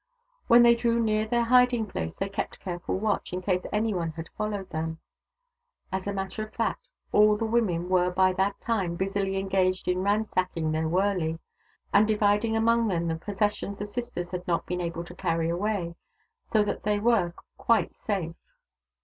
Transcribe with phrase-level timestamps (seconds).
[0.47, 4.29] When they drew near their hiding place they kept careful watch, in case anyone had
[4.35, 4.97] followed them.
[5.91, 10.01] As a matter of fact, all the women were by that time busily engaged in
[10.01, 11.37] ransacking their wurley,
[11.93, 15.93] and dividing among them the possessions the sisters had not been able to carry away;
[16.51, 18.33] so that they were quite safe.